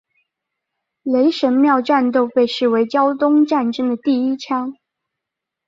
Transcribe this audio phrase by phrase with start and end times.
[1.03, 4.73] 雷神庙战斗被视为胶东抗战的第一枪。